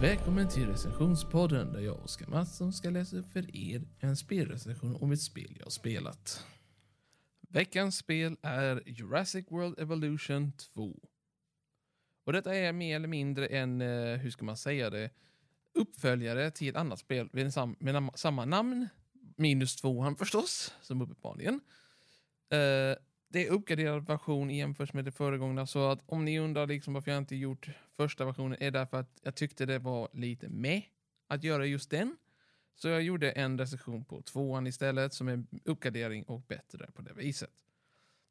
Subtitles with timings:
[0.00, 5.12] Välkommen till recensionspodden där jag, Oskar Mattsson, ska läsa upp för er en spelrecension om
[5.12, 6.46] ett spel jag har spelat.
[7.48, 10.96] Veckans spel är Jurassic World Evolution 2.
[12.24, 15.10] Och detta är mer eller mindre en, eh, hur ska man säga det,
[15.74, 18.88] uppföljare till ett annat spel med, sam med nam samma namn,
[19.36, 21.60] minus tvåan förstås, som uppenbarligen.
[22.54, 22.96] Uh,
[23.32, 27.10] det är uppgraderad version jämfört med det föregångna, så att om ni undrar liksom varför
[27.10, 30.82] jag inte gjort första versionen är därför att jag tyckte det var lite med
[31.28, 32.16] att göra just den.
[32.74, 37.12] Så jag gjorde en recension på tvåan istället som är uppgradering och bättre på det
[37.12, 37.50] viset.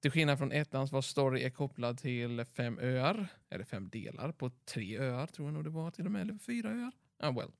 [0.00, 4.50] Till skillnad från ettans var story är kopplad till fem öar, eller fem delar på
[4.50, 6.92] tre öar tror jag nog det var till och med, eller fyra öar.
[7.18, 7.50] Ah, well.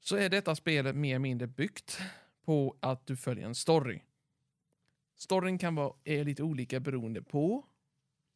[0.00, 2.00] Så är detta spelet mer eller mindre byggt
[2.44, 4.00] på att du följer en story.
[5.16, 7.66] Storyn kan vara är lite olika beroende på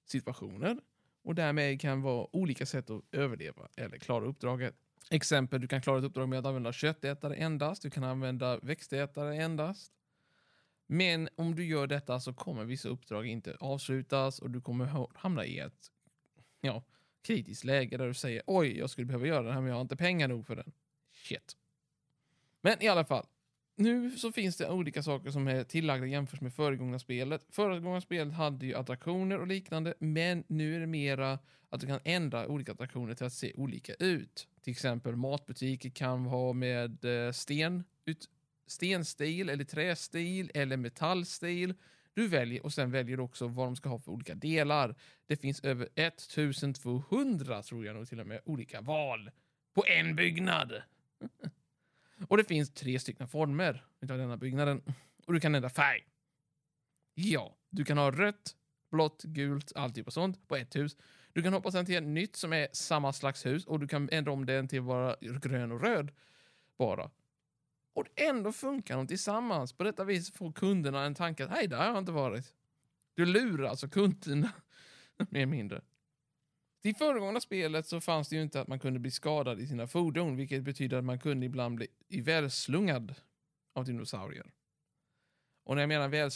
[0.04, 0.80] situationer
[1.22, 4.74] och därmed kan vara olika sätt att överleva eller klara uppdraget.
[5.10, 9.36] Exempel, du kan klara ett uppdrag med att använda köttätare endast, du kan använda växtätare
[9.36, 9.92] endast.
[10.86, 15.44] Men om du gör detta så kommer vissa uppdrag inte avslutas och du kommer hamna
[15.44, 15.90] i ett
[16.60, 16.84] ja,
[17.22, 19.82] kritiskt läge där du säger oj, jag skulle behöva göra det här men jag har
[19.82, 20.72] inte pengar nog för den.
[21.12, 21.56] Shit.
[22.60, 23.26] Men i alla fall,
[23.78, 27.46] nu så finns det olika saker som är tillagda jämfört med föregångna spelet.
[27.50, 31.38] Föregångna spelet hade ju attraktioner och liknande, men nu är det mera
[31.70, 34.48] att du kan ändra olika attraktioner till att se olika ut.
[34.62, 38.28] Till exempel matbutiker kan ha med eh, sten, ut,
[38.66, 41.74] stenstil eller trästil eller metallstil.
[42.14, 44.94] Du väljer och sen väljer du också vad de ska ha för olika delar.
[45.26, 49.30] Det finns över 1200 tror jag nog till och med olika val
[49.74, 50.72] på en byggnad.
[52.28, 54.82] Och det finns tre stycken former av denna byggnaden.
[55.26, 56.06] Och du kan ändra färg.
[57.14, 58.56] Ja, du kan ha rött,
[58.90, 60.96] blått, gult, allt typ av sånt på ett hus.
[61.32, 64.08] Du kan hoppa sen till ett nytt som är samma slags hus och du kan
[64.12, 66.12] ändra om den till att vara grön och röd
[66.78, 67.10] bara.
[67.94, 69.72] Och ändå funkar de tillsammans.
[69.72, 72.54] På detta vis får kunderna en tanke att hej, där har jag inte varit.
[73.14, 74.52] Du lurar alltså kunderna,
[75.16, 75.82] mer eller mindre.
[76.82, 79.86] I föregående spelet så fanns det ju inte att man kunde bli skadad i sina
[79.86, 83.14] fordon, vilket betyder att man kunde ibland bli ivägslungad
[83.72, 84.52] av dinosaurier.
[85.64, 86.30] Och när jag menar väl,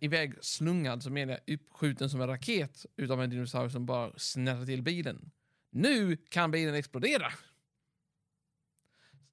[0.00, 4.82] ivägslungad så menar jag uppskjuten som en raket utav en dinosaurie som bara snärtar till
[4.82, 5.30] bilen.
[5.70, 7.32] Nu kan bilen explodera!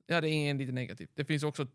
[0.08, 1.12] Ja, det är en lite negativt.
[1.14, 1.68] Det finns också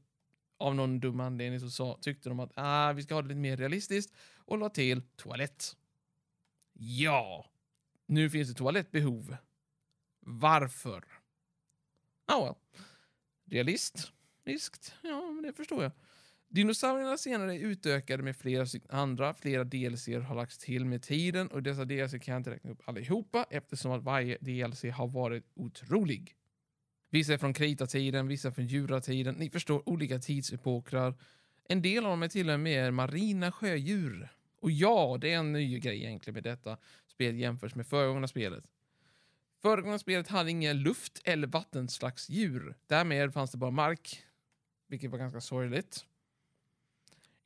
[0.59, 3.41] av någon dum anledning så sa, tyckte de att ah, vi ska ha det lite
[3.41, 5.77] mer realistiskt och la till toalett.
[6.73, 7.47] Ja,
[8.11, 9.37] nu finns det toalettbehov.
[10.21, 11.05] Varför?
[12.27, 12.55] Ah, well.
[13.51, 14.13] Realist?
[14.45, 14.95] Riskt?
[15.03, 15.93] Ja, men det förstår jag.
[16.49, 21.63] Dinosaurierna senare är utökade med flera andra, flera DLC har lagts till med tiden och
[21.63, 26.35] dessa DLC kan jag inte räkna upp allihopa eftersom att varje DLC har varit otrolig.
[27.11, 31.15] Vissa är från kritatiden, vissa från djuratiden, ni förstår olika tidsepokrar.
[31.69, 34.29] En del av dem är till och med marina sjödjur.
[34.61, 36.77] Och ja, det är en ny grej egentligen med detta
[37.21, 38.65] spel jämfört med föregångna spelet.
[39.63, 42.75] Föregångna spelet hade ingen luft eller vattenslags djur.
[42.87, 44.23] Därmed fanns det bara mark,
[44.87, 46.07] vilket var ganska sorgligt.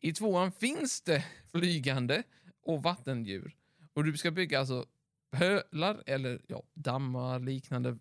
[0.01, 2.23] I tvåan finns det flygande
[2.63, 3.57] och vattendjur.
[3.93, 4.87] Och du ska bygga alltså
[5.31, 7.99] pölar eller ja, dammar, liknande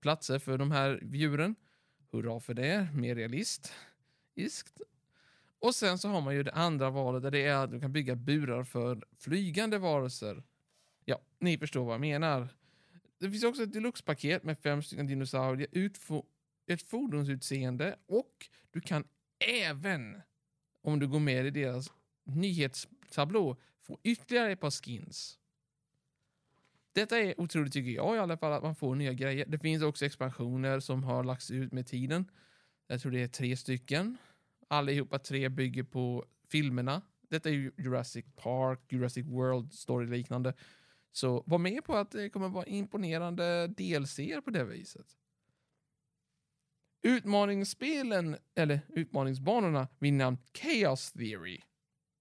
[0.00, 1.54] platser för de här djuren.
[2.12, 4.80] Hurra för det, mer realistiskt.
[5.58, 7.92] Och sen så har man ju det andra valet där det är att du kan
[7.92, 10.42] bygga burar för flygande varelser.
[11.08, 12.48] Ja, ni förstår vad jag menar.
[13.18, 15.68] Det finns också ett deluxe-paket med fem stycken dinosaurier,
[16.66, 19.04] ett fordonsutseende och du kan
[19.38, 20.22] även,
[20.82, 21.92] om du går med i deras
[22.24, 25.38] nyhetstablå, få ytterligare ett par skins.
[26.92, 29.46] Detta är otroligt tycker jag i alla fall, att man får nya grejer.
[29.46, 32.30] Det finns också expansioner som har lagts ut med tiden.
[32.86, 34.16] Jag tror det är tre stycken.
[34.68, 37.02] Allihopa tre bygger på filmerna.
[37.28, 40.54] Detta är ju Jurassic Park, Jurassic World, story liknande.
[41.16, 45.06] Så var med på att det kommer vara imponerande DLC på det viset.
[47.02, 51.60] Utmaningsspelen, eller utmaningsbanorna, vid namn Chaos Theory.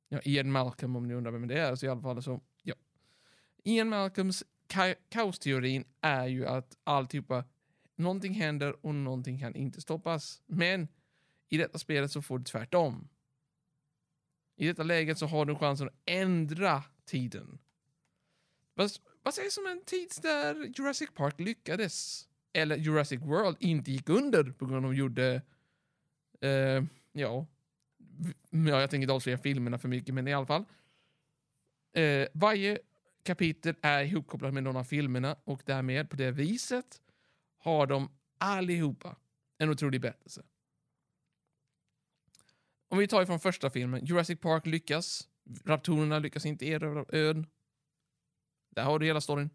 [0.09, 2.75] Ja, Ian Malcolm om ni undrar vem det är, så i alla fall så, ja.
[3.63, 7.43] Ian Malcolms ka kaosteorin är ju att alltihopa,
[7.95, 10.41] någonting händer och någonting kan inte stoppas.
[10.45, 10.87] Men
[11.49, 13.09] i detta spelet så får du tvärtom.
[14.55, 17.59] I detta läget så har du chansen att ändra tiden.
[18.75, 18.91] Vad,
[19.23, 22.27] vad sägs om en tid där Jurassic Park lyckades?
[22.53, 25.41] Eller Jurassic World inte gick under på grund av att de gjorde...
[26.41, 27.47] Eh, ja,
[28.49, 30.65] ja, jag tänker inte avslöja filmerna för mycket, men i alla fall.
[31.93, 32.79] Eh, varje
[33.23, 37.01] kapitel är ihopkopplat med någon av filmerna och därmed på det viset
[37.57, 39.15] har de Allihopa.
[39.57, 40.43] En otrolig berättelse.
[42.87, 44.05] Om vi tar ifrån första filmen.
[44.05, 45.27] Jurassic Park lyckas.
[45.63, 47.47] Raptorerna lyckas inte erövra ön.
[48.75, 49.49] Där har du hela storyn.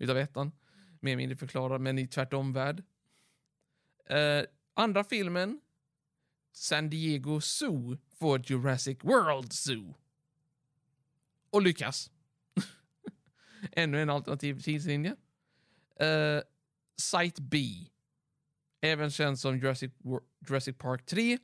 [0.00, 0.52] Utav ettan.
[1.00, 2.82] Mer eller mindre förklarad, men i tvärtom-värld.
[4.10, 4.44] Uh, eh,
[4.74, 5.60] andra filmen.
[6.52, 9.94] San Diego Zoo får Jurassic World Zoo.
[11.50, 12.10] Och lyckas.
[13.72, 15.16] Ännu en alternativ tidslinje.
[16.02, 16.42] Uh,
[16.96, 17.58] Site B.
[18.80, 19.92] Även känd som Jurassic,
[20.48, 21.38] Jurassic Park 3.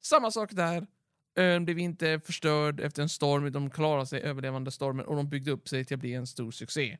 [0.00, 0.86] Samma sak där.
[1.36, 5.50] Ön blev inte förstörd efter en storm, de klarade sig överlevande stormen och de byggde
[5.50, 6.98] upp sig till att bli en stor succé.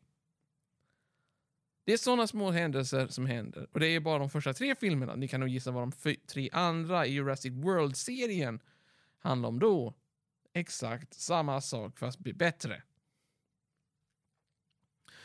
[1.84, 3.68] Det är sådana små händelser som händer.
[3.72, 5.14] Och det är bara de första tre filmerna.
[5.14, 8.60] Ni kan nog gissa vad de tre andra i Jurassic World-serien
[9.18, 9.94] handlar om då.
[10.52, 12.82] Exakt samma sak fast blir bättre.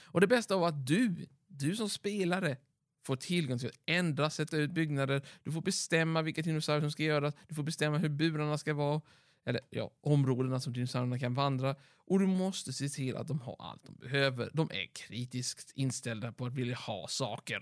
[0.04, 2.58] Och det bästa av att du, du som spelare,
[3.04, 5.22] får tillgång till att ändra, sätta ut byggnader.
[5.44, 7.36] Du får bestämma vilka dinosaurier som ska göras.
[7.48, 9.02] Du får bestämma hur burarna ska vara.
[9.46, 11.76] Eller ja, områdena som dinosaurierna kan vandra.
[12.06, 14.50] Och du måste se till att de har allt de behöver.
[14.54, 17.62] De är kritiskt inställda på att vilja ha saker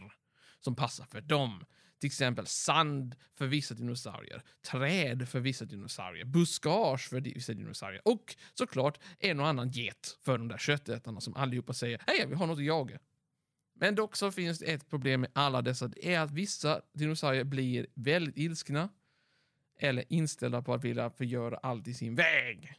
[0.59, 1.65] som passar för dem.
[1.99, 8.35] Till exempel sand för vissa dinosaurier, träd för vissa dinosaurier, buskage för vissa dinosaurier och
[8.53, 12.47] såklart en och annan get för de där köttätarna som allihopa säger hej, vi har
[12.47, 12.99] något att jaga.
[13.81, 17.43] Men dock så finns det ett problem med alla dessa, det är att vissa dinosaurier
[17.43, 18.89] blir väldigt ilskna
[19.75, 22.73] eller inställda på att vilja förgöra allt i sin väg.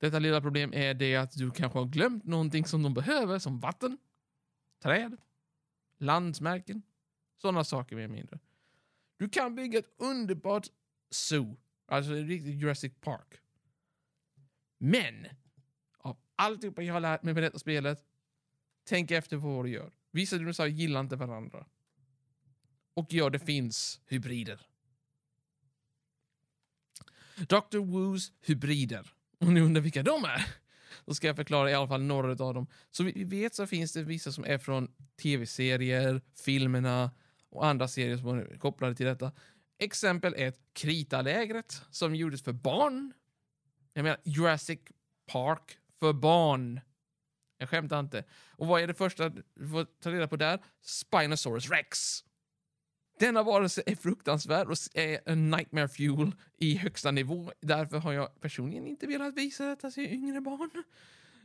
[0.00, 3.60] Detta lilla problem är det att du kanske har glömt någonting som de behöver, som
[3.60, 3.98] vatten,
[4.82, 5.16] träd,
[5.98, 6.82] landsmärken,
[7.36, 8.38] sådana saker mer eller mindre.
[9.16, 10.66] Du kan bygga ett underbart
[11.10, 11.56] zoo,
[11.86, 13.40] alltså en riktig Jurassic Park.
[14.78, 15.26] Men,
[15.98, 18.09] av alltihopa jag har lärt mig med detta spelet,
[18.84, 19.92] tänk efter på vad du gör.
[20.10, 21.66] Vissa dinosaurier gillar inte varandra.
[22.94, 24.66] Och ja, det finns hybrider.
[27.36, 27.78] Dr.
[27.78, 29.12] Woos hybrider.
[29.38, 30.46] Om ni undrar vilka de är,
[31.04, 32.66] då ska jag förklara i alla fall några av dem.
[32.90, 34.88] Så vi vet så finns det vissa som är från
[35.22, 37.10] tv-serier, filmerna
[37.48, 39.32] och andra serier som är kopplade till detta.
[39.78, 43.12] Exempel ett, Kritalägret, som gjordes för barn.
[43.92, 44.80] Jag menar Jurassic
[45.26, 46.80] Park för barn.
[47.60, 48.24] Jag skämtar inte.
[48.50, 50.58] Och vad är det första du får ta reda på där?
[50.82, 52.24] Spinosaurus Rex.
[53.18, 57.52] Denna varelse är fruktansvärd och är en nightmare fuel i högsta nivå.
[57.60, 60.70] Därför har jag personligen inte velat visa detta till yngre barn.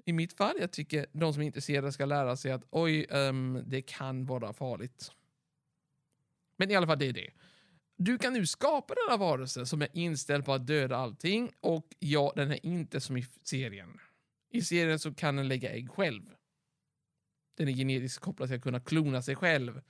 [0.06, 3.64] I mitt fall, jag tycker de som är intresserade ska lära sig att oj, um,
[3.66, 5.12] det kan vara farligt.
[6.58, 7.32] Men i alla fall, det är det.
[7.98, 12.34] Du kan nu skapa denna varelse som är inställd på att döda allting och ja,
[12.36, 14.00] den är inte som i serien.
[14.56, 16.36] I serien så kan den lägga ägg själv.
[17.58, 19.82] Den är genetiskt kopplad till att kunna klona sig själv.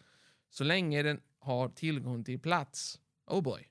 [0.49, 3.01] Så länge den har tillgång till plats.
[3.25, 3.69] Oh boy.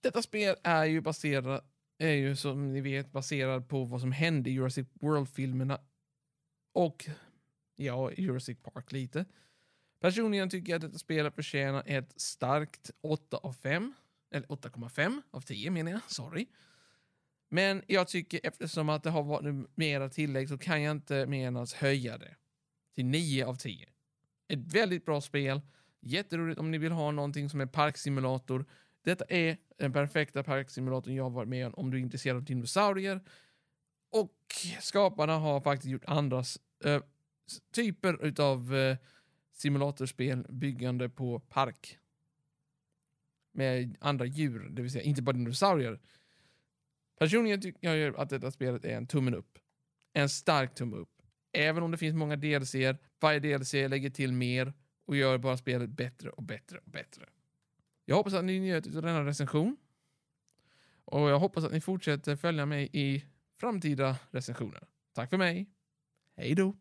[0.00, 1.64] Detta spel är ju baserat,
[1.98, 5.80] är ju som ni vet baserad på vad som hände i Jurassic World-filmerna
[6.72, 7.08] och
[7.76, 9.24] ja, Jurassic Park lite.
[10.00, 13.94] Personligen tycker jag att detta spelet förtjänar ett starkt 8 av 5.
[14.30, 16.46] Eller 8,5 av 10 menar jag, sorry.
[17.52, 21.46] Men jag tycker eftersom att det har varit mera tillägg så kan jag inte mer
[21.46, 22.34] än att höja det
[22.94, 23.88] till 9 av 10.
[24.48, 25.60] Ett väldigt bra spel
[26.02, 28.64] Jätteroligt om ni vill ha någonting som är parksimulator.
[29.04, 32.44] Detta är den perfekta parksimulatorn jag har varit med om om du är intresserad av
[32.44, 33.20] dinosaurier.
[34.10, 34.36] Och
[34.80, 36.44] skaparna har faktiskt gjort andra
[36.84, 37.02] äh,
[37.72, 38.96] typer av äh,
[39.52, 41.98] simulatorspel byggande på park.
[43.52, 46.00] Med andra djur, det vill säga inte bara dinosaurier.
[47.20, 49.58] Personligen tycker jag att detta spelet är en tummen upp.
[50.12, 51.22] En stark tumme upp.
[51.52, 52.74] Även om det finns många DLC,
[53.20, 54.72] varje DLC lägger till mer
[55.06, 57.28] och gör bara spelet bättre och bättre och bättre.
[58.04, 59.76] Jag hoppas att ni njöt av denna recension.
[61.04, 63.24] Och jag hoppas att ni fortsätter följa mig i
[63.56, 64.88] framtida recensioner.
[65.12, 65.70] Tack för mig.
[66.36, 66.76] Hej då!